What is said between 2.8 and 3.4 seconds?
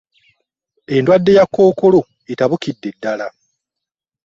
dddala.